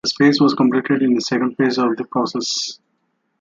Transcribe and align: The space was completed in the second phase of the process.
The 0.03 0.09
space 0.09 0.41
was 0.41 0.55
completed 0.55 1.03
in 1.03 1.13
the 1.13 1.21
second 1.21 1.57
phase 1.57 1.77
of 1.77 1.95
the 1.95 2.05
process. 2.05 2.79